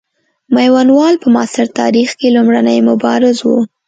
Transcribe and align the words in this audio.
میوندوال 0.55 1.13
په 1.21 1.27
معاصر 1.35 1.67
تاریخ 1.79 2.09
کې 2.19 2.27
لومړنی 2.35 2.79
مبارز 2.89 3.37
وو. 3.47 3.57